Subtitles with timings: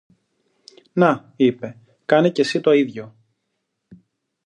[0.93, 3.15] Να, είπε, κάνε και συ το ίδιο.